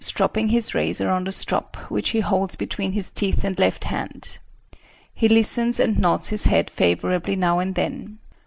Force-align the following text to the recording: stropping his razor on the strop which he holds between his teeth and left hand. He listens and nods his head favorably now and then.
stropping 0.03 0.49
his 0.49 0.73
razor 0.73 1.11
on 1.11 1.25
the 1.25 1.31
strop 1.31 1.75
which 1.91 2.09
he 2.09 2.21
holds 2.21 2.55
between 2.55 2.93
his 2.93 3.11
teeth 3.11 3.43
and 3.43 3.59
left 3.59 3.83
hand. 3.83 4.39
He 5.13 5.29
listens 5.29 5.79
and 5.79 5.99
nods 5.99 6.29
his 6.29 6.45
head 6.45 6.71
favorably 6.71 7.35
now 7.35 7.59
and 7.59 7.75
then. 7.75 8.17